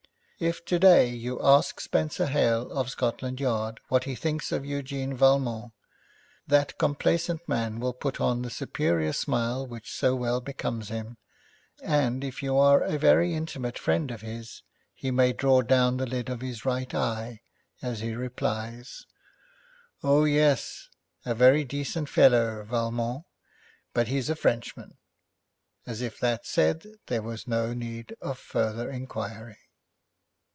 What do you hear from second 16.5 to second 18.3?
right eye, as he